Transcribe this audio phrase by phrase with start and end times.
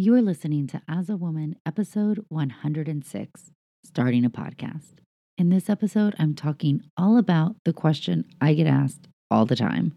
[0.00, 3.50] You are listening to As a Woman, episode 106,
[3.84, 4.92] Starting a Podcast.
[5.36, 9.96] In this episode, I'm talking all about the question I get asked all the time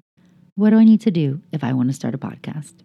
[0.56, 2.82] What do I need to do if I want to start a podcast?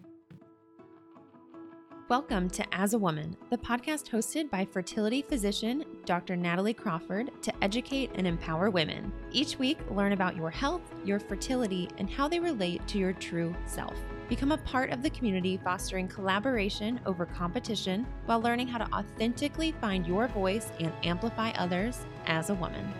[2.07, 6.35] Welcome to As a Woman, the podcast hosted by fertility physician Dr.
[6.35, 9.11] Natalie Crawford to educate and empower women.
[9.31, 13.55] Each week, learn about your health, your fertility, and how they relate to your true
[13.65, 13.97] self.
[14.29, 19.71] Become a part of the community fostering collaboration over competition while learning how to authentically
[19.79, 22.93] find your voice and amplify others as a woman.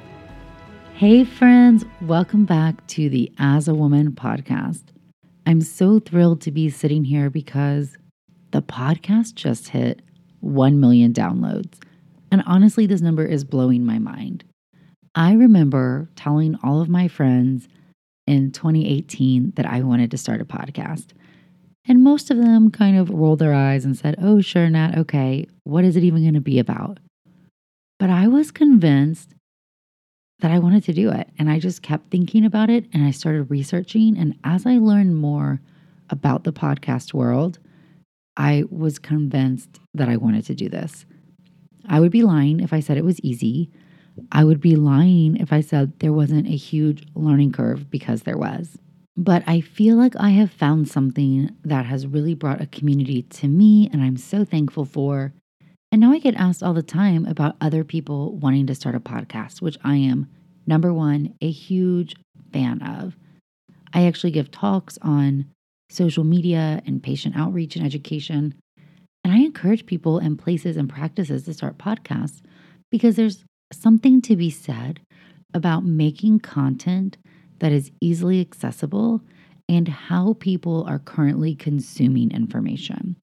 [0.94, 4.84] Hey, friends, welcome back to the As a Woman podcast.
[5.46, 7.98] I'm so thrilled to be sitting here because
[8.52, 10.02] the podcast just hit
[10.40, 11.74] 1 million downloads.
[12.32, 14.46] And honestly, this number is blowing my mind.
[15.14, 17.68] I remember telling all of my friends
[18.28, 21.08] in 2018 that I wanted to start a podcast.
[21.88, 25.48] And most of them kind of rolled their eyes and said, Oh, sure, Nat, okay,
[25.64, 27.00] what is it even going to be about?
[27.98, 29.34] But I was convinced
[30.40, 31.30] that I wanted to do it.
[31.40, 34.18] And I just kept thinking about it and I started researching.
[34.18, 35.62] And as I learned more
[36.10, 37.60] about the podcast world,
[38.36, 41.06] I was convinced that I wanted to do this.
[41.88, 43.72] I would be lying if I said it was easy.
[44.32, 48.38] I would be lying if I said there wasn't a huge learning curve because there
[48.38, 48.78] was.
[49.18, 53.48] But I feel like I have found something that has really brought a community to
[53.48, 55.34] me, and I'm so thankful for.
[55.92, 59.00] And now I get asked all the time about other people wanting to start a
[59.00, 60.28] podcast, which I am,
[60.68, 62.16] number one, a huge
[62.54, 63.18] fan of.
[63.92, 65.46] I actually give talks on
[65.90, 68.54] social media and patient outreach and education.
[69.24, 72.42] And I encourage people and places and practices to start podcasts
[72.92, 75.00] because there's something to be said
[75.54, 77.18] about making content
[77.60, 79.22] that is easily accessible
[79.70, 83.16] and how people are currently consuming information.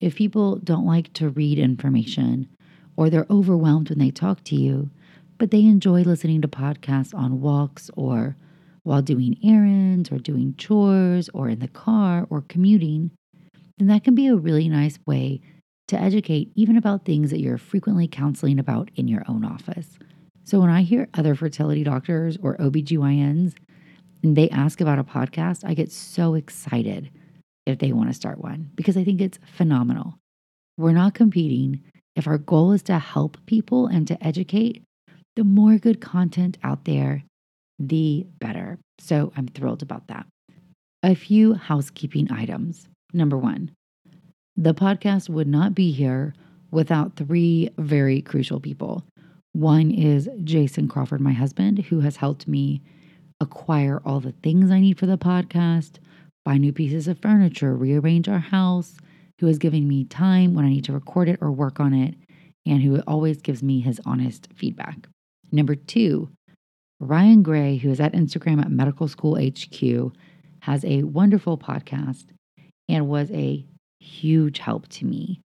[0.00, 2.48] If people don't like to read information
[2.96, 4.90] or they're overwhelmed when they talk to you,
[5.38, 8.36] but they enjoy listening to podcasts on walks or
[8.82, 13.10] while doing errands or doing chores or in the car or commuting,
[13.76, 15.40] then that can be a really nice way
[15.88, 19.98] to educate even about things that you're frequently counseling about in your own office.
[20.44, 23.54] So when I hear other fertility doctors or OBGYNs
[24.22, 27.10] and they ask about a podcast, I get so excited
[27.66, 30.14] if they want to start one because I think it's phenomenal.
[30.76, 31.82] We're not competing.
[32.16, 34.82] If our goal is to help people and to educate,
[35.36, 37.22] the more good content out there,
[37.78, 38.78] the better.
[38.98, 40.26] So I'm thrilled about that.
[41.02, 42.88] A few housekeeping items.
[43.12, 43.70] Number one,
[44.56, 46.34] the podcast would not be here
[46.72, 49.04] without three very crucial people.
[49.52, 52.82] One is Jason Crawford, my husband, who has helped me
[53.40, 55.98] acquire all the things I need for the podcast,
[56.44, 58.96] buy new pieces of furniture, rearrange our house,
[59.40, 62.14] who has given me time when I need to record it or work on it,
[62.66, 65.06] and who always gives me his honest feedback.
[65.52, 66.28] Number two,
[67.00, 70.12] Ryan Gray, who is at Instagram at Medical School HQ,
[70.60, 72.24] has a wonderful podcast
[72.88, 73.64] and was a
[74.00, 75.40] huge help to me.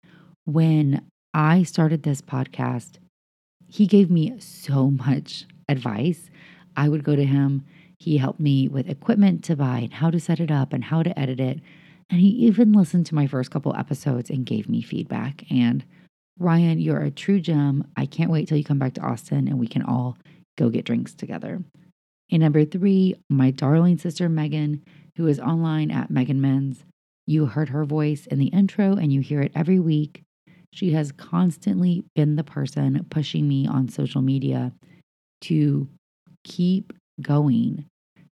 [0.46, 2.94] When I started this podcast,
[3.70, 6.30] he gave me so much advice.
[6.76, 7.64] I would go to him.
[8.04, 11.04] He helped me with equipment to buy and how to set it up and how
[11.04, 11.62] to edit it.
[12.10, 15.50] And he even listened to my first couple episodes and gave me feedback.
[15.50, 15.86] And
[16.38, 17.88] Ryan, you're a true gem.
[17.96, 20.18] I can't wait till you come back to Austin and we can all
[20.58, 21.64] go get drinks together.
[22.30, 24.84] And number three, my darling sister Megan,
[25.16, 26.84] who is online at Megan Men's.
[27.26, 30.24] You heard her voice in the intro and you hear it every week.
[30.74, 34.74] She has constantly been the person pushing me on social media
[35.44, 35.88] to
[36.44, 36.92] keep
[37.22, 37.86] going,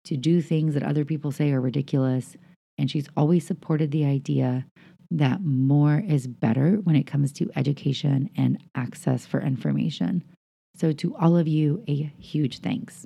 [0.05, 2.35] to do things that other people say are ridiculous.
[2.77, 4.65] And she's always supported the idea
[5.11, 10.23] that more is better when it comes to education and access for information.
[10.75, 13.05] So, to all of you, a huge thanks.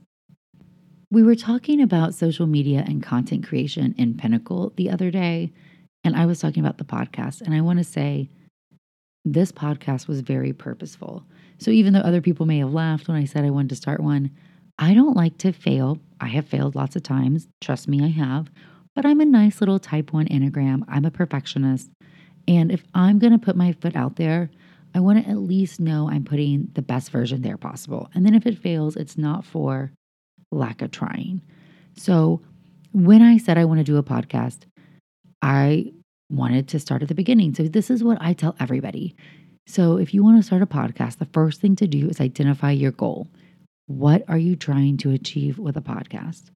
[1.10, 5.54] We were talking about social media and content creation in Pinnacle the other day,
[6.04, 7.42] and I was talking about the podcast.
[7.42, 8.30] And I want to say
[9.26, 11.24] this podcast was very purposeful.
[11.58, 14.02] So, even though other people may have laughed when I said I wanted to start
[14.02, 14.32] one,
[14.78, 16.00] I don't like to fail.
[16.20, 17.48] I have failed lots of times.
[17.62, 18.50] Trust me, I have.
[18.96, 20.84] But I'm a nice little type 1 Enneagram.
[20.88, 21.90] I'm a perfectionist.
[22.48, 24.50] And if I'm going to put my foot out there,
[24.96, 28.10] I want to at least know I'm putting the best version there possible.
[28.14, 29.92] And then if it fails, it's not for
[30.52, 31.42] lack of trying.
[31.96, 32.42] So
[32.92, 34.60] when I said I want to do a podcast,
[35.42, 35.94] I
[36.30, 37.56] wanted to start at the beginning.
[37.56, 39.16] So this is what I tell everybody.
[39.66, 42.72] So if you want to start a podcast, the first thing to do is identify
[42.72, 43.28] your goal.
[43.88, 46.52] What are you trying to achieve with a podcast?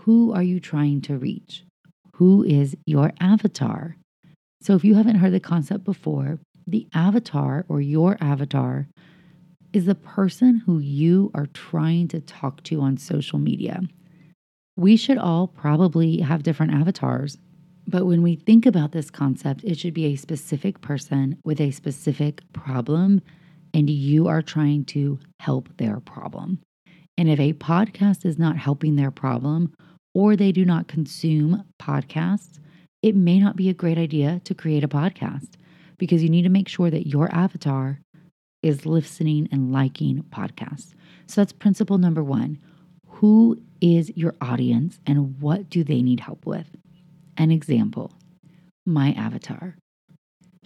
[0.00, 1.62] Who are you trying to reach?
[2.16, 3.96] Who is your avatar?
[4.60, 8.88] So if you haven't heard the concept before, the avatar or your avatar
[9.72, 13.82] is the person who you are trying to talk to on social media.
[14.76, 17.38] We should all probably have different avatars,
[17.86, 21.70] but when we think about this concept, it should be a specific person with a
[21.70, 23.22] specific problem,
[23.74, 26.60] and you are trying to help their problem.
[27.18, 29.74] And if a podcast is not helping their problem,
[30.14, 32.60] or they do not consume podcasts,
[33.02, 35.50] it may not be a great idea to create a podcast
[35.98, 38.00] because you need to make sure that your avatar
[38.62, 40.94] is listening and liking podcasts.
[41.26, 42.58] So that's principle number one.
[43.08, 46.68] Who is your audience and what do they need help with?
[47.36, 48.12] An example
[48.86, 49.76] my avatar.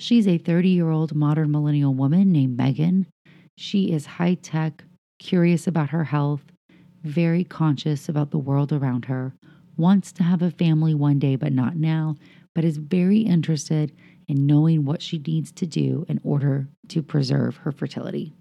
[0.00, 3.09] She's a 30 year old modern millennial woman named Megan.
[3.56, 4.85] She is high tech,
[5.19, 6.45] curious about her health,
[7.03, 9.35] very conscious about the world around her,
[9.77, 12.15] wants to have a family one day, but not now,
[12.55, 13.93] but is very interested
[14.29, 18.33] in knowing what she needs to do in order to preserve her fertility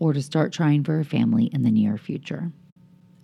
[0.00, 2.50] or to start trying for a family in the near future.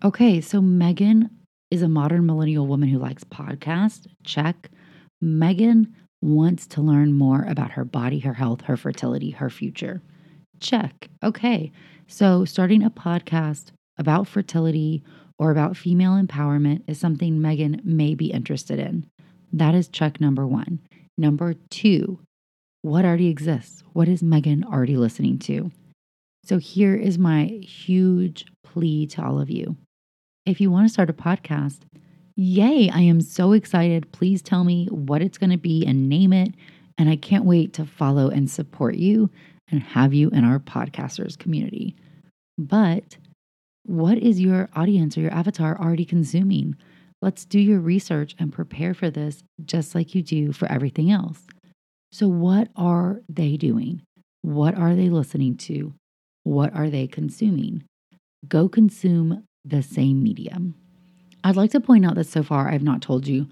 [0.05, 1.29] Okay, so Megan
[1.73, 4.07] is a modern millennial woman who likes podcasts.
[4.23, 4.71] Check.
[5.21, 10.03] Megan wants to learn more about her body, her health, her fertility, her future.
[10.61, 11.09] Check.
[11.23, 11.73] Okay.
[12.07, 13.67] So, starting a podcast
[13.99, 15.03] about fertility
[15.39, 19.07] or about female empowerment is something Megan may be interested in.
[19.53, 20.81] That is check number one.
[21.17, 22.21] Number two,
[22.83, 23.83] what already exists?
[23.93, 25.71] What is Megan already listening to?
[26.45, 29.77] So, here is my huge plea to all of you
[30.47, 31.81] if you want to start a podcast,
[32.41, 34.11] yay, I am so excited.
[34.13, 36.55] Please tell me what it's going to be and name it.
[36.97, 39.29] And I can't wait to follow and support you
[39.71, 41.95] and have you in our podcasters community.
[42.57, 43.19] But
[43.85, 46.77] what is your audience or your avatar already consuming?
[47.21, 51.47] Let's do your research and prepare for this just like you do for everything else.
[52.11, 54.03] So, what are they doing?
[54.41, 55.93] What are they listening to?
[56.45, 57.85] What are they consuming?
[58.49, 60.80] Go consume the same medium.
[61.45, 63.49] I'd like to point out that so far I've not told you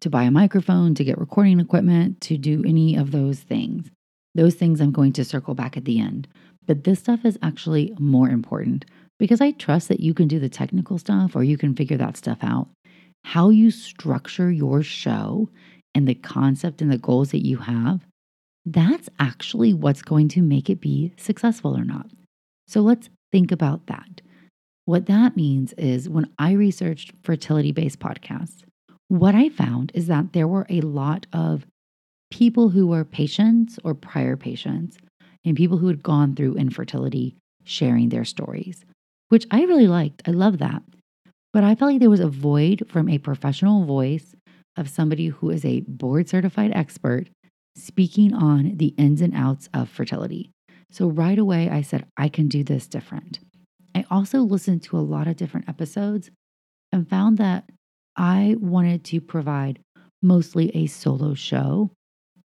[0.00, 3.90] to buy a microphone, to get recording equipment, to do any of those things.
[4.34, 6.28] Those things I'm going to circle back at the end.
[6.66, 8.84] But this stuff is actually more important
[9.18, 12.16] because I trust that you can do the technical stuff or you can figure that
[12.16, 12.68] stuff out.
[13.24, 15.50] How you structure your show
[15.94, 18.00] and the concept and the goals that you have,
[18.64, 22.06] that's actually what's going to make it be successful or not.
[22.68, 24.22] So let's think about that.
[24.90, 28.64] What that means is when I researched fertility based podcasts,
[29.06, 31.64] what I found is that there were a lot of
[32.32, 34.98] people who were patients or prior patients
[35.44, 38.84] and people who had gone through infertility sharing their stories,
[39.28, 40.22] which I really liked.
[40.26, 40.82] I love that.
[41.52, 44.34] But I felt like there was a void from a professional voice
[44.76, 47.28] of somebody who is a board certified expert
[47.76, 50.50] speaking on the ins and outs of fertility.
[50.90, 53.38] So right away, I said, I can do this different.
[54.10, 56.30] Also listened to a lot of different episodes
[56.92, 57.70] and found that
[58.16, 59.78] I wanted to provide
[60.22, 61.90] mostly a solo show.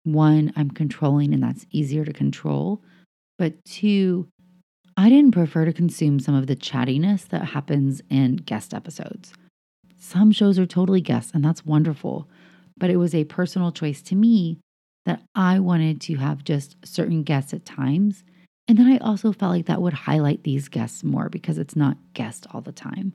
[0.03, 2.81] One, I'm controlling and that's easier to control.
[3.37, 4.27] But two,
[4.97, 9.33] I didn't prefer to consume some of the chattiness that happens in guest episodes.
[9.97, 12.27] Some shows are totally guests, and that's wonderful.
[12.77, 14.59] But it was a personal choice to me
[15.05, 18.23] that I wanted to have just certain guests at times
[18.71, 21.97] and then I also felt like that would highlight these guests more because it's not
[22.13, 23.11] guest all the time.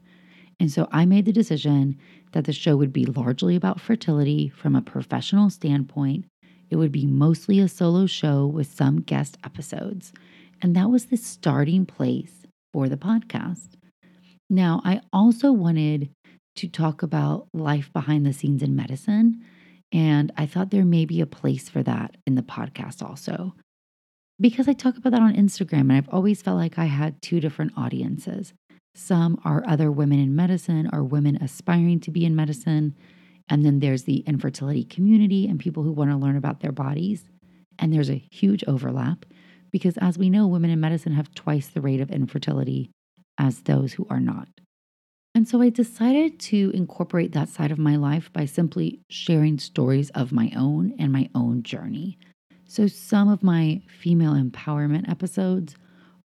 [0.61, 1.97] And so I made the decision
[2.33, 6.27] that the show would be largely about fertility from a professional standpoint.
[6.69, 10.13] It would be mostly a solo show with some guest episodes.
[10.61, 12.43] And that was the starting place
[12.75, 13.77] for the podcast.
[14.51, 16.11] Now, I also wanted
[16.57, 19.43] to talk about life behind the scenes in medicine.
[19.91, 23.55] And I thought there may be a place for that in the podcast also
[24.41, 27.41] because I talk about that on Instagram and I've always felt like I had two
[27.41, 28.53] different audiences.
[28.95, 32.95] Some are other women in medicine or women aspiring to be in medicine.
[33.49, 37.25] And then there's the infertility community and people who want to learn about their bodies.
[37.79, 39.25] And there's a huge overlap
[39.71, 42.91] because, as we know, women in medicine have twice the rate of infertility
[43.39, 44.49] as those who are not.
[45.35, 50.09] And so I decided to incorporate that side of my life by simply sharing stories
[50.11, 52.17] of my own and my own journey.
[52.69, 55.77] So, some of my female empowerment episodes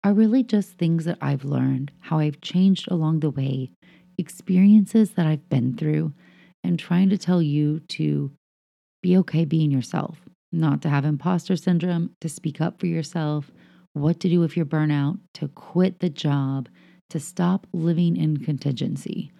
[0.03, 3.73] are really just things that I've learned, how I've changed along the way,
[4.17, 6.15] experiences that I've been through,
[6.65, 8.33] and trying to tell you to
[9.03, 10.19] be okay being yourself,
[10.51, 13.51] not to have imposter syndrome, to speak up for yourself,
[13.93, 16.69] what to do if you're burnout, to quit the job,
[17.11, 19.31] to stop living in contingency.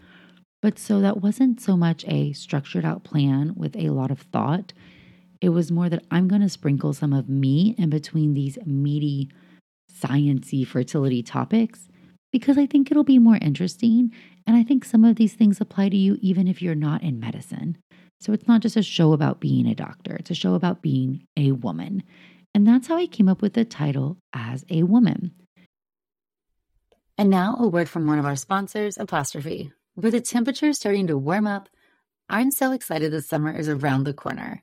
[0.61, 4.75] But so that wasn't so much a structured out plan with a lot of thought.
[5.41, 9.31] It was more that I'm going to sprinkle some of me in between these meaty,
[9.91, 11.89] sciency fertility topics
[12.33, 14.13] because I think it'll be more interesting.
[14.47, 17.21] And I think some of these things apply to you even if you're not in
[17.21, 17.79] medicine.
[18.21, 21.27] So it's not just a show about being a doctor, it's a show about being
[21.37, 22.03] a woman.
[22.55, 25.33] And that's how I came up with the title as a woman.
[27.17, 29.73] And now a word from one of our sponsors, Apostrophe.
[29.95, 31.69] With the temperature starting to warm up,
[32.29, 34.63] I'm so excited the summer is around the corner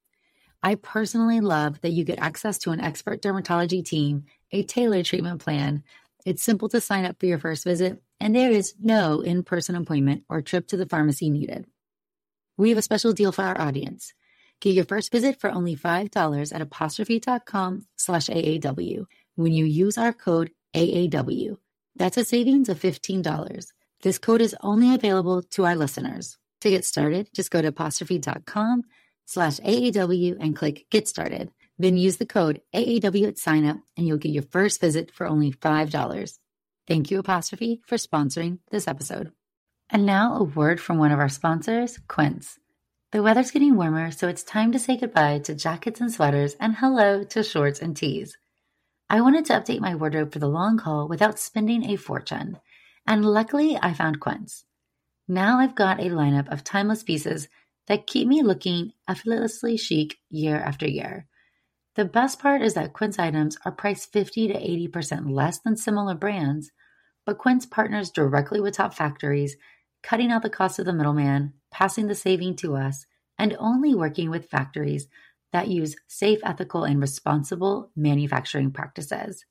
[0.63, 5.41] I personally love that you get access to an expert dermatology team, a tailored treatment
[5.41, 5.83] plan.
[6.23, 9.75] It's simple to sign up for your first visit, and there is no in person
[9.75, 11.65] appointment or trip to the pharmacy needed.
[12.57, 14.13] We have a special deal for our audience.
[14.59, 20.13] Get your first visit for only $5 at apostrophe.com slash AAW when you use our
[20.13, 21.57] code AAW.
[21.95, 23.71] That's a savings of $15.
[24.03, 26.37] This code is only available to our listeners.
[26.61, 28.83] To get started, just go to apostrophe.com
[29.31, 31.51] slash AAW and click Get Started.
[31.79, 35.53] Then use the code AAW at signup and you'll get your first visit for only
[35.53, 36.37] $5.
[36.85, 39.31] Thank you, Apostrophe, for sponsoring this episode.
[39.89, 42.59] And now a word from one of our sponsors, Quince.
[43.13, 46.75] The weather's getting warmer, so it's time to say goodbye to jackets and sweaters and
[46.75, 48.37] hello to shorts and tees.
[49.09, 52.59] I wanted to update my wardrobe for the long haul without spending a fortune,
[53.07, 54.65] and luckily I found Quince.
[55.27, 57.47] Now I've got a lineup of timeless pieces
[57.87, 61.27] that keep me looking effortlessly chic year after year.
[61.95, 66.15] The best part is that Quince items are priced 50 to 80% less than similar
[66.15, 66.71] brands,
[67.25, 69.57] but Quince partners directly with top factories
[70.01, 73.05] cutting out the cost of the middleman, passing the saving to us,
[73.37, 75.07] and only working with factories
[75.51, 79.45] that use safe, ethical, and responsible manufacturing practices.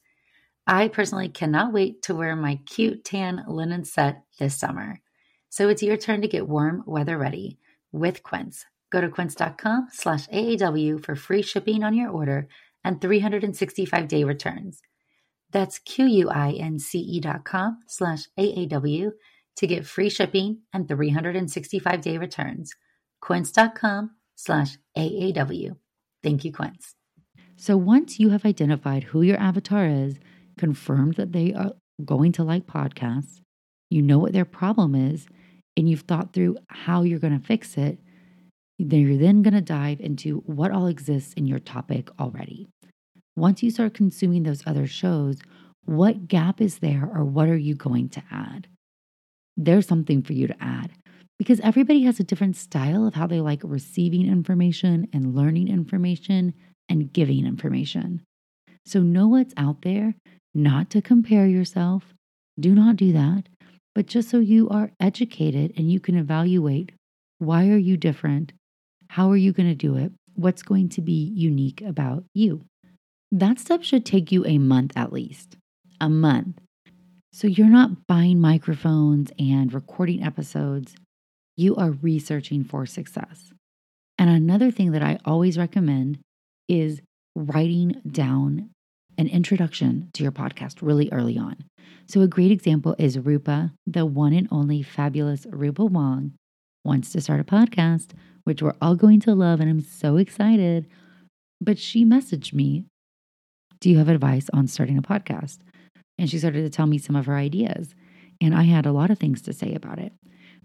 [0.66, 5.00] I personally cannot wait to wear my cute tan linen set this summer.
[5.48, 7.58] So it's your turn to get warm weather ready
[7.92, 8.66] with Quince.
[8.90, 12.48] Go to quince.com slash AAW for free shipping on your order
[12.84, 14.80] and 365 day returns.
[15.52, 19.10] That's Q-U-I-N-C-E dot com slash AAW
[19.56, 22.72] to get free shipping and 365 day returns.
[23.20, 25.76] Quince.com slash AAW.
[26.22, 26.94] Thank you, Quince.
[27.56, 30.18] So once you have identified who your avatar is,
[30.56, 31.72] confirmed that they are
[32.04, 33.40] going to like podcasts,
[33.90, 35.26] you know what their problem is,
[35.76, 37.98] and you've thought through how you're going to fix it,
[38.78, 42.68] then you're then going to dive into what all exists in your topic already.
[43.36, 45.38] Once you start consuming those other shows,
[45.84, 48.66] what gap is there or what are you going to add?
[49.64, 50.90] there's something for you to add
[51.38, 56.54] because everybody has a different style of how they like receiving information and learning information
[56.88, 58.22] and giving information.
[58.86, 60.14] So know what's out there,
[60.54, 62.14] not to compare yourself.
[62.58, 63.48] Do not do that,
[63.94, 66.92] but just so you are educated and you can evaluate
[67.38, 68.52] why are you different?
[69.08, 70.12] How are you going to do it?
[70.34, 72.66] What's going to be unique about you?
[73.32, 75.56] That step should take you a month at least.
[76.00, 76.58] A month.
[77.32, 80.94] So you're not buying microphones and recording episodes,
[81.56, 83.52] you are researching for success.
[84.18, 86.18] And another thing that I always recommend
[86.68, 87.00] is
[87.34, 88.70] writing down
[89.20, 91.54] an introduction to your podcast really early on.
[92.06, 96.32] So, a great example is Rupa, the one and only fabulous Rupa Wong,
[96.86, 98.12] wants to start a podcast,
[98.44, 99.60] which we're all going to love.
[99.60, 100.86] And I'm so excited.
[101.60, 102.86] But she messaged me
[103.80, 105.58] Do you have advice on starting a podcast?
[106.18, 107.94] And she started to tell me some of her ideas.
[108.40, 110.14] And I had a lot of things to say about it.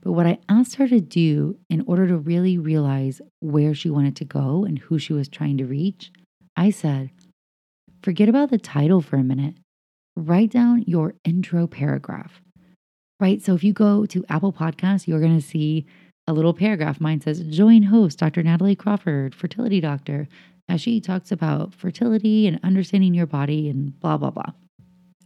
[0.01, 4.15] But what I asked her to do in order to really realize where she wanted
[4.15, 6.11] to go and who she was trying to reach,
[6.55, 7.09] I said,
[8.05, 9.55] forget about the title for a minute.
[10.15, 12.39] Write down your intro paragraph.
[13.19, 13.41] Right?
[13.41, 15.87] So if you go to Apple Podcasts, you're going to see
[16.27, 17.01] a little paragraph.
[17.01, 18.43] Mine says, Join host Dr.
[18.43, 20.27] Natalie Crawford, fertility doctor.
[20.69, 24.51] as she talks about fertility and understanding your body and blah, blah, blah.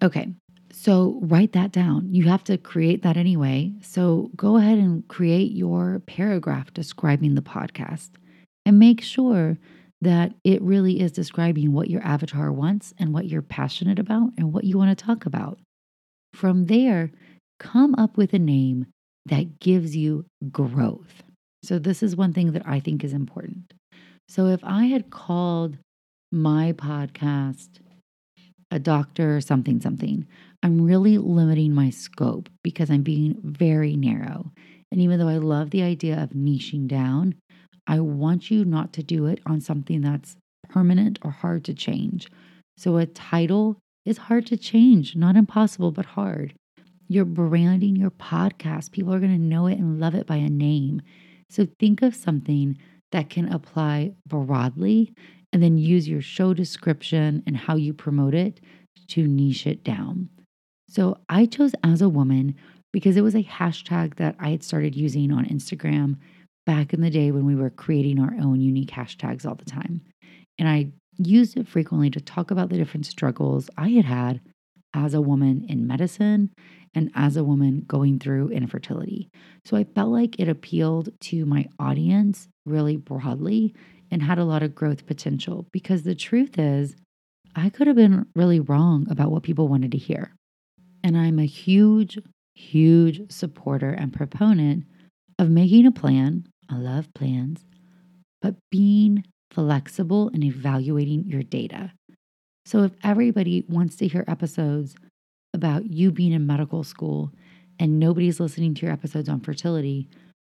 [0.01, 0.29] Okay,
[0.71, 2.13] so write that down.
[2.13, 3.73] You have to create that anyway.
[3.81, 8.09] So go ahead and create your paragraph describing the podcast
[8.65, 9.57] and make sure
[10.01, 14.53] that it really is describing what your avatar wants and what you're passionate about and
[14.53, 15.59] what you want to talk about.
[16.33, 17.11] From there,
[17.59, 18.87] come up with a name
[19.25, 21.23] that gives you growth.
[21.63, 23.73] So, this is one thing that I think is important.
[24.29, 25.77] So, if I had called
[26.31, 27.67] my podcast
[28.71, 30.27] a doctor or something, something,
[30.61, 34.51] I'm really limiting my scope because I'm being very narrow.
[34.91, 37.35] And even though I love the idea of niching down,
[37.89, 40.37] I want you not to do it on something that's
[40.69, 42.31] permanent or hard to change.
[42.77, 46.53] So, a title is hard to change, not impossible, but hard.
[47.07, 48.91] You're branding your podcast.
[48.91, 51.01] People are going to know it and love it by a name.
[51.49, 52.77] So, think of something
[53.11, 55.11] that can apply broadly
[55.51, 58.61] and then use your show description and how you promote it
[59.07, 60.29] to niche it down.
[60.87, 62.55] So I chose as a woman
[62.91, 66.17] because it was a hashtag that I had started using on Instagram
[66.69, 70.01] back in the day when we were creating our own unique hashtags all the time.
[70.59, 74.41] And I used it frequently to talk about the different struggles I had had
[74.93, 76.51] as a woman in medicine
[76.93, 79.31] and as a woman going through infertility.
[79.65, 83.73] So I felt like it appealed to my audience really broadly
[84.11, 86.95] and had a lot of growth potential because the truth is,
[87.55, 90.35] I could have been really wrong about what people wanted to hear.
[91.03, 92.19] And I'm a huge,
[92.53, 94.83] huge supporter and proponent
[95.39, 96.45] of making a plan.
[96.69, 97.65] I love plans,
[98.41, 101.91] but being flexible and evaluating your data.
[102.65, 104.95] So if everybody wants to hear episodes
[105.53, 107.31] about you being in medical school
[107.79, 110.07] and nobody's listening to your episodes on fertility,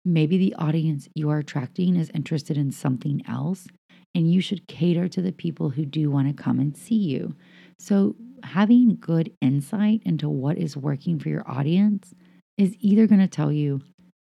[0.03, 3.68] maybe the audience you are attracting is interested in something else
[4.13, 7.34] and you should cater to the people who do want to come and see you.
[7.80, 12.14] So having good insight into what is working for your audience
[12.57, 13.81] is either going to tell you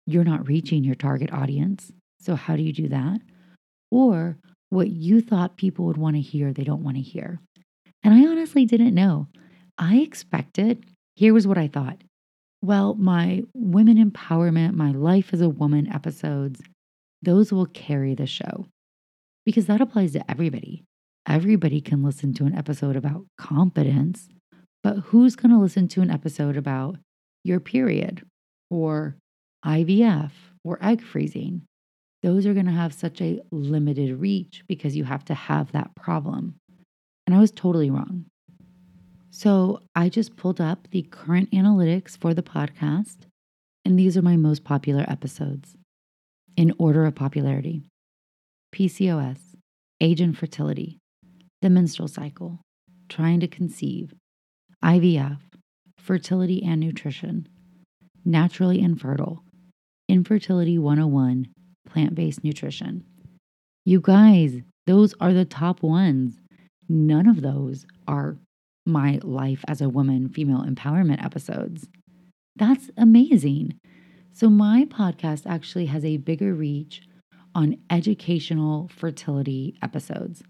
[0.06, 1.92] you're not reaching your target audience.
[2.20, 3.20] So, how do you do that?
[3.92, 4.38] Or
[4.70, 7.40] what you thought people would want to hear, they don't want to hear.
[8.04, 9.28] And I honestly didn't know.
[9.78, 10.86] I expected,
[11.16, 12.02] here was what I thought.
[12.62, 16.62] Well, my women empowerment, my life as a woman episodes,
[17.22, 18.68] those will carry the show
[19.46, 20.84] because that applies to everybody.
[21.28, 24.28] Everybody can listen to an episode about competence,
[24.82, 26.98] but who's going to listen to an episode about
[27.44, 28.26] your period
[28.70, 29.16] or
[29.66, 30.32] IVF
[30.64, 31.64] or egg freezing?
[32.22, 35.96] Those are going to have such a limited reach because you have to have that
[35.96, 36.56] problem.
[37.26, 38.26] And I was totally wrong.
[39.30, 43.26] So I just pulled up the current analytics for the podcast,
[43.84, 45.76] and these are my most popular episodes
[46.56, 47.84] in order of popularity
[48.74, 49.38] PCOS,
[50.02, 50.98] age and fertility,
[51.62, 52.60] the menstrual cycle,
[53.10, 54.14] trying to conceive,
[54.84, 55.40] IVF,
[55.98, 57.48] fertility and nutrition,
[58.26, 59.44] naturally infertile,
[60.08, 61.48] infertility 101,
[61.88, 63.04] plant based nutrition.
[63.86, 66.40] You guys, those are the top ones.
[66.90, 68.38] None of those are
[68.86, 71.88] my life as a woman, female empowerment episodes.
[72.56, 73.80] That's amazing.
[74.34, 77.04] So, my podcast actually has a bigger reach
[77.56, 80.44] on educational fertility episodes.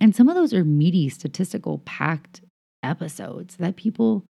[0.00, 2.42] And some of those are meaty, statistical, packed
[2.82, 4.24] episodes that people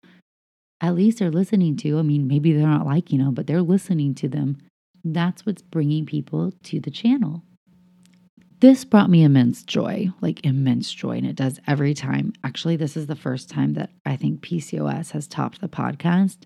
[0.81, 1.99] at least they're listening to.
[1.99, 4.57] I mean, maybe they're not liking them, but they're listening to them.
[5.03, 7.43] That's what's bringing people to the channel.
[8.61, 12.33] This brought me immense joy, like immense joy, and it does every time.
[12.43, 16.39] Actually, this is the first time that I think PCOS has topped the podcast,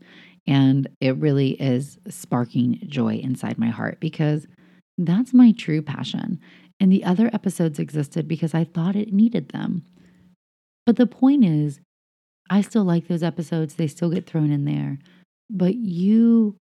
[0.45, 4.45] and it really is sparking joy inside my heart because
[4.97, 6.39] that's my true passion.
[6.79, 9.83] And the other episodes existed because I thought it needed them.
[10.85, 11.79] But the point is,
[12.49, 14.99] I still like those episodes, they still get thrown in there.
[15.49, 16.57] But you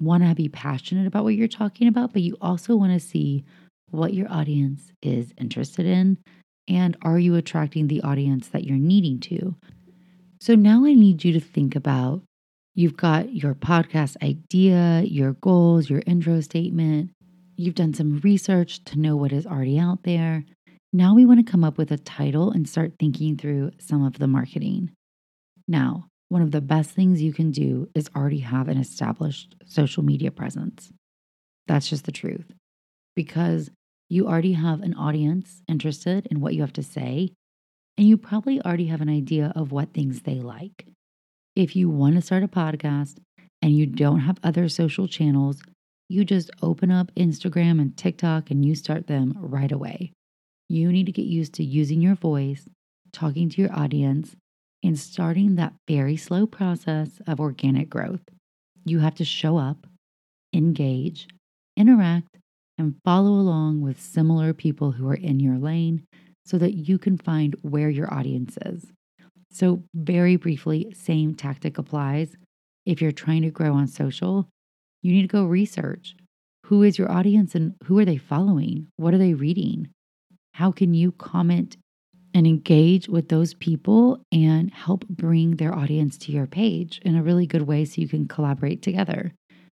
[0.00, 3.44] want to be passionate about what you're talking about, but you also want to see
[3.90, 6.18] what your audience is interested in.
[6.68, 9.54] And are you attracting the audience that you're needing to?
[10.40, 12.22] So now I need you to think about
[12.74, 17.10] you've got your podcast idea, your goals, your intro statement.
[17.56, 20.44] You've done some research to know what is already out there.
[20.92, 24.18] Now we want to come up with a title and start thinking through some of
[24.18, 24.90] the marketing.
[25.68, 30.02] Now, one of the best things you can do is already have an established social
[30.02, 30.90] media presence.
[31.66, 32.52] That's just the truth.
[33.14, 33.70] Because
[34.08, 37.32] you already have an audience interested in what you have to say,
[37.98, 40.86] and you probably already have an idea of what things they like.
[41.54, 43.18] If you want to start a podcast
[43.62, 45.62] and you don't have other social channels,
[46.08, 50.12] you just open up Instagram and TikTok and you start them right away.
[50.68, 52.68] You need to get used to using your voice,
[53.12, 54.36] talking to your audience,
[54.86, 58.20] and starting that very slow process of organic growth.
[58.84, 59.86] You have to show up,
[60.54, 61.26] engage,
[61.76, 62.38] interact,
[62.78, 66.04] and follow along with similar people who are in your lane
[66.44, 68.86] so that you can find where your audience is.
[69.50, 72.36] So, very briefly, same tactic applies.
[72.84, 74.46] If you're trying to grow on social,
[75.02, 76.14] you need to go research
[76.66, 78.88] who is your audience and who are they following?
[78.96, 79.88] What are they reading?
[80.54, 81.76] How can you comment
[82.36, 87.22] and engage with those people and help bring their audience to your page in a
[87.22, 89.32] really good way so you can collaborate together?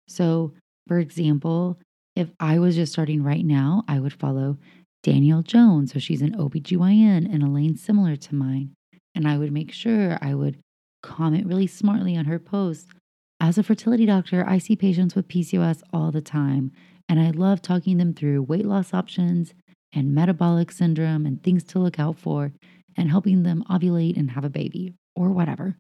[0.09, 0.55] So,
[0.89, 1.79] for example,
[2.15, 4.57] if I was just starting right now, I would follow
[5.03, 5.93] Danielle Jones.
[5.93, 8.73] So she's an OBGYN in a lane similar to mine.
[9.15, 10.57] And I would make sure I would
[11.03, 12.91] comment really smartly on her posts.
[13.39, 16.73] As a fertility doctor, I see patients with PCOS all the time,
[17.07, 19.53] and I love talking them through weight loss options
[19.93, 22.53] and metabolic syndrome and things to look out for
[22.97, 25.77] and helping them ovulate and have a baby or whatever.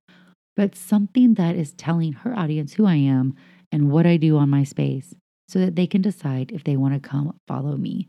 [0.57, 3.35] But something that is telling her audience who I am
[3.71, 5.15] and what I do on my space
[5.49, 8.09] so that they can decide if they want to come follow me.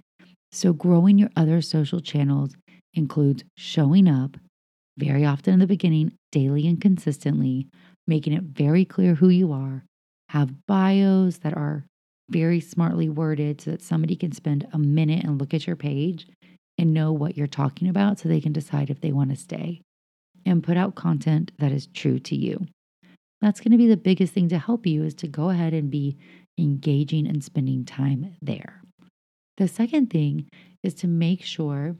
[0.52, 2.56] So, growing your other social channels
[2.94, 4.38] includes showing up
[4.98, 7.68] very often in the beginning, daily and consistently,
[8.08, 9.84] making it very clear who you are,
[10.30, 11.86] have bios that are
[12.30, 16.28] very smartly worded so that somebody can spend a minute and look at your page
[16.78, 19.82] and know what you're talking about so they can decide if they want to stay,
[20.46, 22.66] and put out content that is true to you.
[23.42, 25.90] That's going to be the biggest thing to help you is to go ahead and
[25.90, 26.18] be
[26.58, 28.82] engaging and spending time there.
[29.58, 30.48] The second thing
[30.84, 31.96] is to make sure,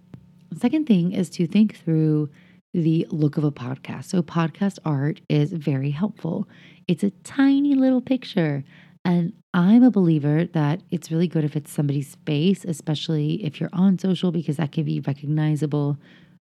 [0.50, 2.30] the second thing is to think through
[2.74, 4.06] the look of a podcast.
[4.06, 6.48] So, podcast art is very helpful.
[6.88, 8.64] It's a tiny little picture.
[9.08, 13.70] And I'm a believer that it's really good if it's somebody's face, especially if you're
[13.72, 15.98] on social, because that can be recognizable.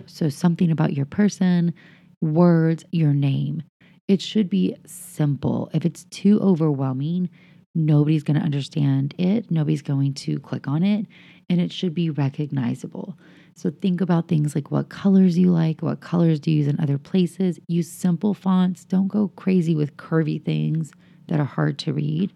[0.06, 1.74] So, something about your person,
[2.22, 3.64] words, your name.
[4.08, 5.72] It should be simple.
[5.74, 7.32] If it's too overwhelming,
[7.74, 9.50] nobody's going to understand it.
[9.50, 11.08] Nobody's going to click on it.
[11.50, 13.18] And it should be recognizable.
[13.56, 16.80] So think about things like what colors you like, what colors do you use in
[16.80, 17.60] other places.
[17.68, 18.86] Use simple fonts.
[18.86, 20.92] Don't go crazy with curvy things
[21.28, 22.32] that are hard to read.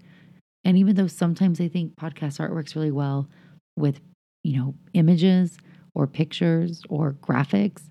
[0.65, 3.30] And even though sometimes I think podcast art works really well
[3.78, 4.01] with,
[4.43, 5.58] you know, images
[5.93, 7.84] or pictures or graphics,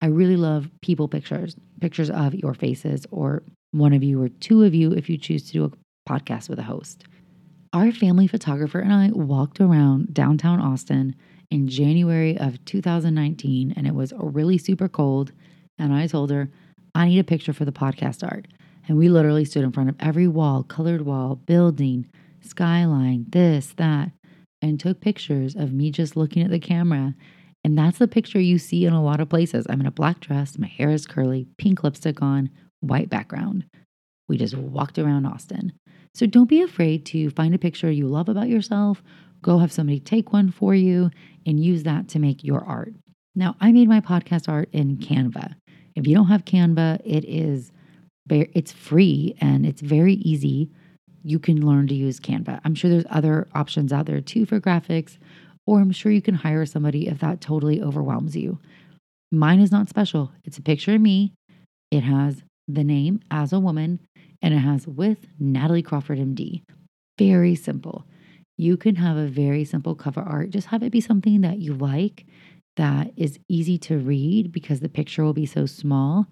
[0.00, 4.62] I really love people pictures, pictures of your faces or one of you or two
[4.62, 5.70] of you if you choose to do a
[6.08, 7.04] podcast with a host.
[7.72, 11.14] Our family photographer and I walked around downtown Austin
[11.50, 15.32] in January of 2019 and it was really super cold.
[15.78, 16.50] And I told her,
[16.94, 18.46] I need a picture for the podcast art.
[18.88, 22.08] And we literally stood in front of every wall, colored wall, building,
[22.40, 24.10] skyline, this, that,
[24.62, 27.14] and took pictures of me just looking at the camera.
[27.62, 29.66] And that's the picture you see in a lot of places.
[29.68, 33.66] I'm in a black dress, my hair is curly, pink lipstick on, white background.
[34.28, 35.72] We just walked around Austin.
[36.14, 39.02] So don't be afraid to find a picture you love about yourself,
[39.42, 41.10] go have somebody take one for you,
[41.46, 42.94] and use that to make your art.
[43.34, 45.54] Now, I made my podcast art in Canva.
[45.94, 47.70] If you don't have Canva, it is
[48.30, 50.70] it's free and it's very easy.
[51.22, 52.60] You can learn to use Canva.
[52.64, 55.18] I'm sure there's other options out there too for graphics,
[55.66, 58.58] or I'm sure you can hire somebody if that totally overwhelms you.
[59.30, 60.32] Mine is not special.
[60.44, 61.34] It's a picture of me.
[61.90, 64.00] It has the name as a woman
[64.40, 66.62] and it has with Natalie Crawford, MD.
[67.18, 68.06] Very simple.
[68.56, 70.50] You can have a very simple cover art.
[70.50, 72.26] Just have it be something that you like,
[72.76, 76.26] that is easy to read because the picture will be so small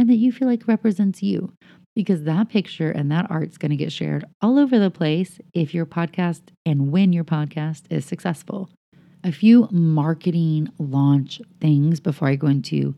[0.00, 1.52] and that you feel like represents you.
[1.94, 5.74] Because that picture and that art's going to get shared all over the place if
[5.74, 8.70] your podcast and when your podcast is successful.
[9.24, 12.94] A few marketing launch things before I go into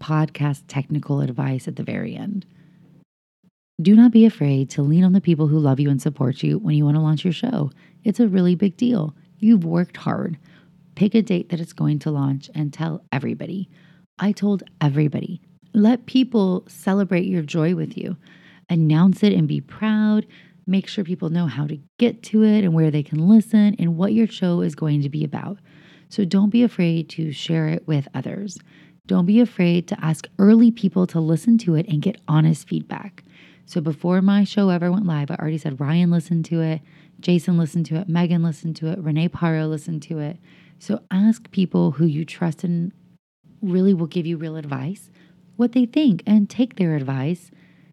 [0.00, 2.44] podcast technical advice at the very end.
[3.80, 6.58] Do not be afraid to lean on the people who love you and support you
[6.58, 7.70] when you want to launch your show.
[8.02, 9.16] It's a really big deal.
[9.38, 10.36] You've worked hard.
[10.94, 13.70] Pick a date that it's going to launch and tell everybody.
[14.18, 15.40] I told everybody.
[15.74, 18.16] Let people celebrate your joy with you.
[18.70, 20.24] Announce it and be proud.
[20.68, 23.96] Make sure people know how to get to it and where they can listen and
[23.96, 25.58] what your show is going to be about.
[26.08, 28.56] So don't be afraid to share it with others.
[29.06, 33.24] Don't be afraid to ask early people to listen to it and get honest feedback.
[33.66, 36.82] So before my show ever went live, I already said Ryan listened to it,
[37.18, 40.38] Jason listened to it, Megan listened to it, Renee Paro listened to it.
[40.78, 42.92] So ask people who you trust and
[43.60, 45.10] really will give you real advice
[45.56, 47.50] what they think and take their advice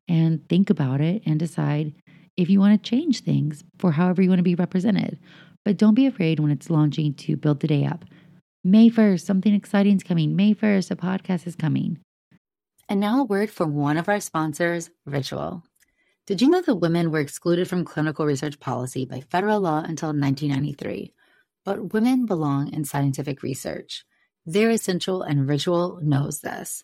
[0.07, 1.93] and think about it and decide
[2.37, 5.19] if you want to change things for however you want to be represented.
[5.63, 8.05] But don't be afraid when it's launching to build the day up.
[8.63, 10.35] May 1st, something exciting is coming.
[10.35, 11.99] May 1st, a podcast is coming.
[12.89, 15.63] And now a word from one of our sponsors, Ritual.
[16.27, 20.09] Did you know that women were excluded from clinical research policy by federal law until
[20.09, 21.13] 1993?
[21.63, 24.03] But women belong in scientific research.
[24.45, 26.83] They're essential, and Ritual knows this.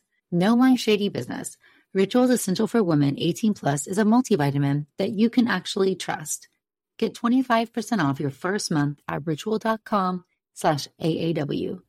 [0.31, 1.57] No my shady business.
[1.93, 6.47] Ritual's Essential for Women 18 Plus is a multivitamin that you can actually trust.
[6.97, 11.81] Get 25% off your first month at ritual.com slash AAW.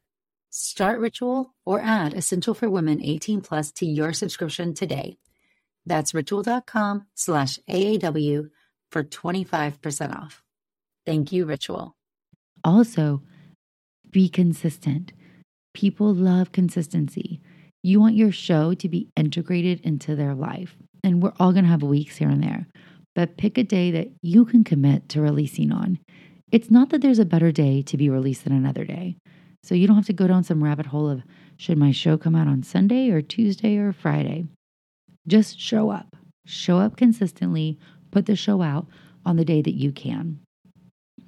[0.51, 5.19] Start Ritual or add Essential for Women 18 Plus to your subscription today.
[5.87, 8.51] That's ritual.com slash AAW
[8.91, 10.43] for 25% off.
[11.07, 11.97] Thank you, Ritual.
[12.65, 13.23] Also,
[14.11, 15.13] be consistent.
[15.75, 17.41] People love consistency.
[17.83, 20.77] You want your show to be integrated into their life.
[21.03, 22.69] And we're all going to have weeks here and there,
[23.15, 25.99] but pick a day that you can commit to releasing on.
[26.53, 29.17] It's not that there's a better day to be released than another day.
[29.65, 31.23] So you don't have to go down some rabbit hole of
[31.57, 34.47] should my show come out on Sunday or Tuesday or Friday.
[35.27, 36.17] Just show up.
[36.47, 37.79] Show up consistently.
[38.11, 38.87] Put the show out
[39.25, 40.41] on the day that you can.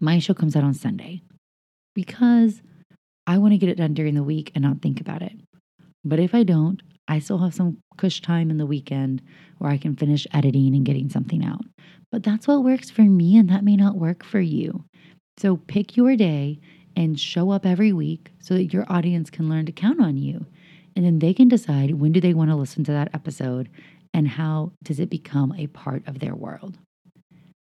[0.01, 1.23] My show comes out on Sunday
[1.95, 2.63] because
[3.27, 5.33] I want to get it done during the week and not think about it.
[6.05, 9.23] But if I don't, I still have some cush time in the weekend
[9.59, 11.65] where I can finish editing and getting something out.
[12.11, 14.85] But that's what works for me, and that may not work for you.
[15.39, 16.61] So pick your day
[16.97, 20.47] and show up every week so that your audience can learn to count on you.
[20.97, 23.69] And then they can decide when do they want to listen to that episode
[24.13, 26.79] and how does it become a part of their world.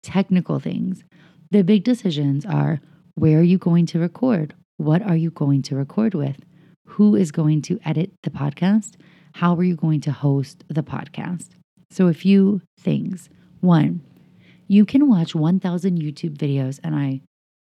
[0.04, 1.04] Technical things.
[1.50, 2.80] The big decisions are
[3.16, 4.54] where are you going to record?
[4.78, 6.38] What are you going to record with?
[6.88, 8.96] Who is going to edit the podcast,
[9.34, 11.50] how are you going to host the podcast.
[11.92, 13.30] So, a few things.
[13.62, 14.02] One,
[14.68, 17.22] you can watch 1,000 YouTube videos, and I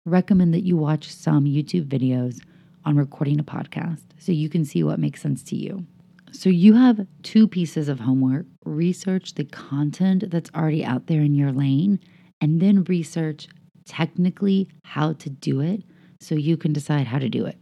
[0.04, 2.40] recommend that you watch some YouTube videos
[2.84, 5.84] on recording a podcast so you can see what makes sense to you.
[6.32, 11.34] So, you have two pieces of homework research the content that's already out there in
[11.34, 12.00] your lane,
[12.40, 13.48] and then research
[13.86, 15.82] technically how to do it
[16.20, 17.58] so you can decide how to do it.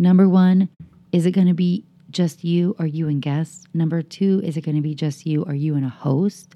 [0.00, 0.70] Number one,
[1.12, 3.66] is it going to be just you or you and guests?
[3.74, 6.54] Number two, is it going to be just you or you and a host?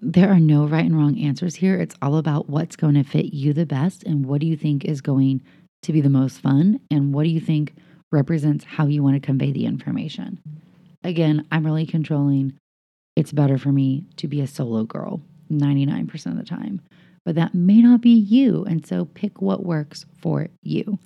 [0.00, 1.74] There are no right and wrong answers here.
[1.80, 4.84] It's all about what's going to fit you the best and what do you think
[4.84, 5.42] is going
[5.82, 7.74] to be the most fun and what do you think
[8.12, 10.38] represents how you want to convey the information.
[11.02, 12.52] Again, I'm really controlling.
[13.16, 16.80] It's better for me to be a solo girl 99% of the time,
[17.24, 18.64] but that may not be you.
[18.66, 21.00] And so pick what works for you.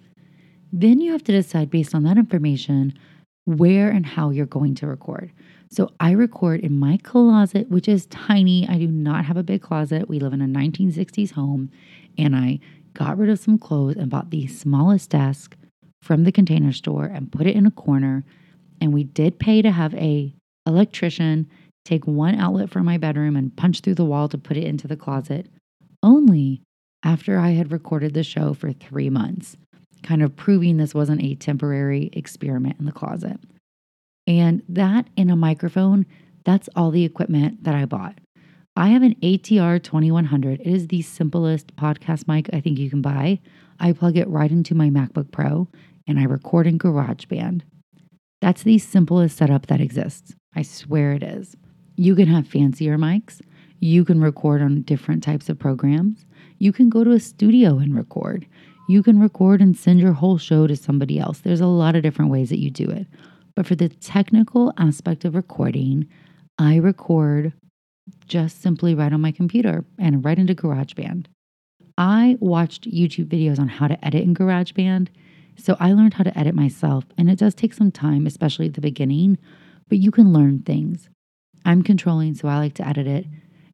[0.73, 2.99] Then you have to decide based on that information
[3.45, 5.33] where and how you're going to record.
[5.71, 8.69] So I record in my closet, which is tiny.
[8.69, 10.09] I do not have a big closet.
[10.09, 11.71] We live in a 1960s home,
[12.17, 12.61] and I
[12.95, 15.57] got rid of some clothes and bought the smallest desk
[16.03, 18.25] from the container store and put it in a corner.
[18.81, 20.35] And we did pay to have a
[20.67, 21.49] electrician
[21.85, 24.87] take one outlet from my bedroom and punch through the wall to put it into
[24.87, 25.47] the closet
[26.03, 26.61] only
[27.03, 29.57] after I had recorded the show for 3 months
[30.03, 33.39] kind of proving this wasn't a temporary experiment in the closet.
[34.27, 36.07] And that in a microphone,
[36.45, 38.19] that's all the equipment that I bought.
[38.77, 40.61] I have an ATR 2100.
[40.61, 43.41] It is the simplest podcast mic I think you can buy.
[43.81, 45.69] I plug it right into my MacBook Pro
[46.07, 47.63] and I record in GarageBand.
[48.41, 50.35] That's the simplest setup that exists.
[50.55, 51.57] I swear it is.
[51.97, 53.41] You can have fancier mics.
[53.81, 56.25] You can record on different types of programs.
[56.59, 58.47] You can go to a studio and record.
[58.91, 61.41] You can record and send your whole show to somebody else.
[61.41, 63.07] There's a lot of different ways that you do it.
[63.55, 66.09] But for the technical aspect of recording,
[66.59, 67.53] I record
[68.27, 71.27] just simply right on my computer and right into GarageBand.
[71.99, 75.09] I watched YouTube videos on how to edit in GarageBand,
[75.59, 78.75] so I learned how to edit myself, and it does take some time, especially at
[78.75, 79.37] the beginning,
[79.89, 81.11] but you can learn things.
[81.67, 83.27] I'm controlling, so I like to edit it,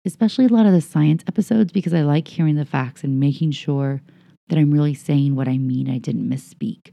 [0.04, 3.52] especially a lot of the science episodes because I like hearing the facts and making
[3.52, 4.02] sure
[4.48, 5.88] that I'm really saying what I mean.
[5.88, 6.92] I didn't misspeak.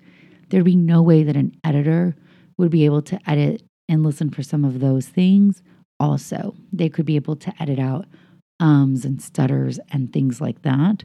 [0.50, 2.16] There'd be no way that an editor
[2.58, 5.62] would be able to edit and listen for some of those things.
[6.00, 8.06] Also, they could be able to edit out
[8.60, 11.04] ums and stutters and things like that,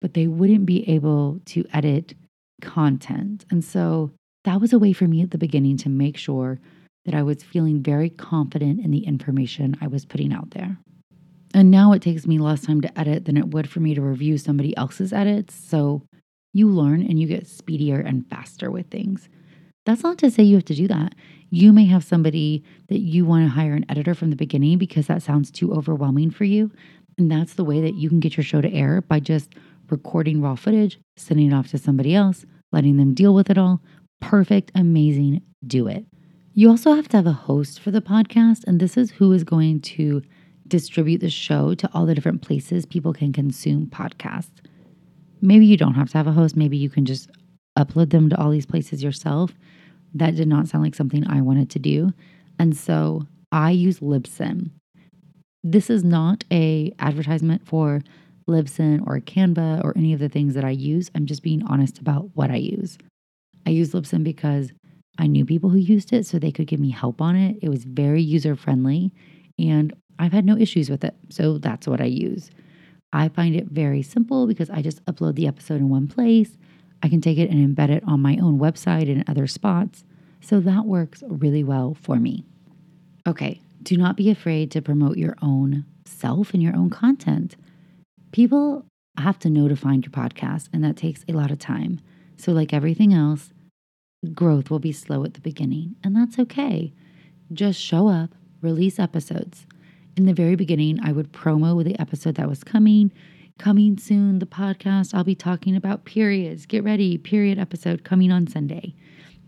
[0.00, 2.14] but they wouldn't be able to edit
[2.60, 3.44] content.
[3.50, 4.12] And so
[4.44, 6.60] that was a way for me at the beginning to make sure
[7.04, 10.78] that I was feeling very confident in the information I was putting out there.
[11.54, 14.00] And now it takes me less time to edit than it would for me to
[14.00, 15.54] review somebody else's edits.
[15.54, 16.02] So
[16.52, 19.28] you learn and you get speedier and faster with things.
[19.86, 21.14] That's not to say you have to do that.
[21.50, 25.06] You may have somebody that you want to hire an editor from the beginning because
[25.06, 26.70] that sounds too overwhelming for you.
[27.18, 29.54] And that's the way that you can get your show to air by just
[29.90, 33.82] recording raw footage, sending it off to somebody else, letting them deal with it all.
[34.20, 36.06] Perfect, amazing, do it.
[36.52, 39.44] You also have to have a host for the podcast, and this is who is
[39.44, 40.22] going to
[40.70, 44.64] distribute the show to all the different places people can consume podcasts.
[45.42, 47.30] Maybe you don't have to have a host, maybe you can just
[47.78, 49.52] upload them to all these places yourself.
[50.14, 52.12] That did not sound like something I wanted to do.
[52.58, 54.70] And so I use Libsyn.
[55.62, 58.02] This is not a advertisement for
[58.48, 61.10] Libsyn or Canva or any of the things that I use.
[61.14, 62.98] I'm just being honest about what I use.
[63.66, 64.72] I use Libsyn because
[65.18, 67.58] I knew people who used it so they could give me help on it.
[67.62, 69.12] It was very user friendly
[69.58, 71.14] and I've had no issues with it.
[71.30, 72.50] So that's what I use.
[73.12, 76.56] I find it very simple because I just upload the episode in one place.
[77.02, 80.04] I can take it and embed it on my own website and other spots.
[80.42, 82.44] So that works really well for me.
[83.26, 87.56] Okay, do not be afraid to promote your own self and your own content.
[88.30, 88.84] People
[89.16, 92.00] have to know to find your podcast, and that takes a lot of time.
[92.36, 93.52] So, like everything else,
[94.32, 96.92] growth will be slow at the beginning, and that's okay.
[97.52, 99.66] Just show up, release episodes.
[100.20, 103.10] In the very beginning, I would promo with the episode that was coming.
[103.58, 106.66] Coming soon, the podcast, I'll be talking about periods.
[106.66, 108.94] Get ready, period episode coming on Sunday.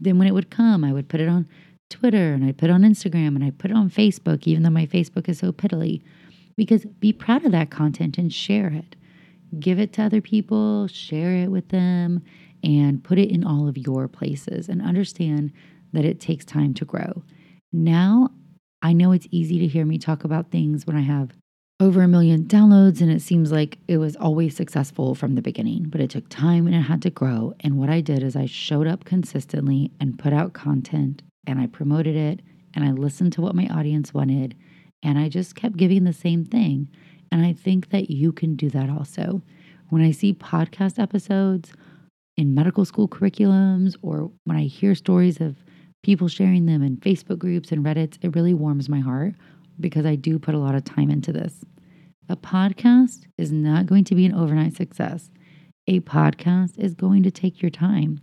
[0.01, 1.47] Then, when it would come, I would put it on
[1.91, 4.71] Twitter and I'd put it on Instagram and I'd put it on Facebook, even though
[4.71, 6.01] my Facebook is so piddly.
[6.57, 8.97] Because be proud of that content and share it.
[9.61, 12.23] Give it to other people, share it with them,
[12.65, 15.53] and put it in all of your places and understand
[15.93, 17.25] that it takes time to grow.
[17.75, 18.31] Now,
[18.83, 21.31] I know it's easy to hear me talk about things when I have
[21.79, 25.85] over a million downloads and it seems like it was always successful from the beginning,
[25.89, 27.55] but it took time and it had to grow.
[27.61, 31.67] And what I did is I showed up consistently and put out content and I
[31.67, 32.41] promoted it
[32.75, 34.57] and I listened to what my audience wanted
[35.03, 36.89] and I just kept giving the same thing.
[37.31, 39.43] And I think that you can do that also.
[39.89, 41.73] When I see podcast episodes
[42.37, 45.57] in medical school curriculums or when I hear stories of
[46.03, 49.35] people sharing them in Facebook groups and Reddits, it really warms my heart
[49.81, 51.65] because I do put a lot of time into this.
[52.29, 55.31] A podcast is not going to be an overnight success.
[55.87, 58.21] A podcast is going to take your time.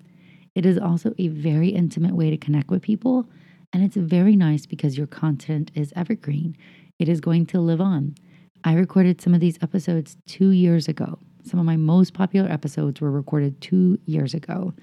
[0.56, 3.30] It is also a very intimate way to connect with people,
[3.72, 6.58] and it's very nice because your content is evergreen.
[6.98, 8.16] It is going to live on.
[8.64, 11.20] I recorded some of these episodes two years ago.
[11.44, 14.74] Some of my most popular episodes were recorded two years ago,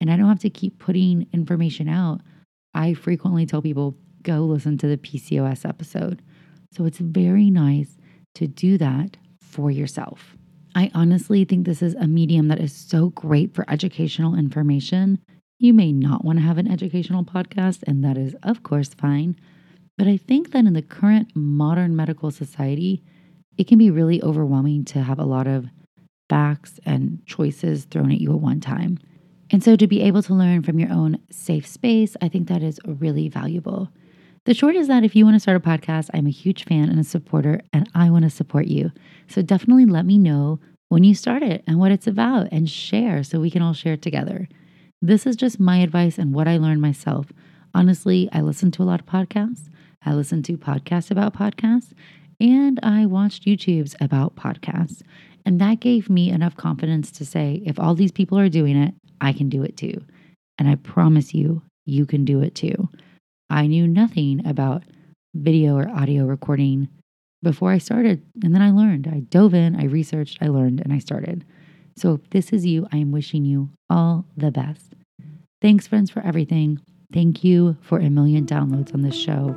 [0.00, 2.22] and I don't have to keep putting information out.
[2.74, 6.22] I frequently tell people, go listen to the PCOS episode.
[6.72, 7.98] So it's very nice
[8.36, 10.36] to do that for yourself.
[10.74, 15.18] I honestly think this is a medium that is so great for educational information.
[15.58, 19.36] You may not want to have an educational podcast, and that is, of course, fine.
[19.98, 23.02] But I think that in the current modern medical society,
[23.58, 25.66] it can be really overwhelming to have a lot of
[26.28, 28.98] facts and choices thrown at you at one time.
[29.50, 32.62] And so to be able to learn from your own safe space, I think that
[32.62, 33.88] is really valuable.
[34.44, 36.88] The short is that if you want to start a podcast, I'm a huge fan
[36.88, 38.90] and a supporter, and I want to support you.
[39.28, 43.22] So definitely let me know when you start it and what it's about and share
[43.22, 44.48] so we can all share it together.
[45.02, 47.26] This is just my advice and what I learned myself.
[47.74, 49.68] Honestly, I listen to a lot of podcasts.
[50.04, 51.92] I listen to podcasts about podcasts,
[52.40, 55.02] and I watched YouTubes about podcasts.
[55.44, 58.94] And that gave me enough confidence to say, if all these people are doing it,
[59.20, 60.02] I can do it too.
[60.58, 62.88] And I promise you, you can do it too.
[63.48, 64.84] I knew nothing about
[65.34, 66.88] video or audio recording
[67.42, 68.22] before I started.
[68.42, 69.08] And then I learned.
[69.08, 71.44] I dove in, I researched, I learned, and I started.
[71.96, 74.94] So if this is you, I am wishing you all the best.
[75.60, 76.80] Thanks, friends, for everything.
[77.12, 79.56] Thank you for a million downloads on this show.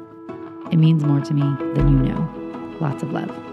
[0.71, 2.77] It means more to me than you know.
[2.81, 3.52] Lots of love.